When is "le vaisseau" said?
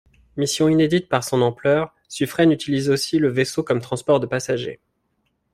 3.19-3.61